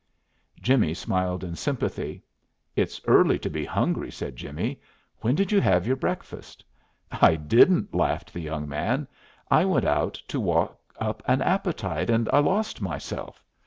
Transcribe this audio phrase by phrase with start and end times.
[0.59, 2.23] Jimmie smiled in sympathy.
[2.75, 4.81] "It's early to be hungry," said Jimmie;
[5.19, 6.65] "when did you have your breakfast?"
[7.11, 9.07] "I didn't," laughed the young man.
[9.51, 13.43] "I went out to walk up an appetite, and I lost myself.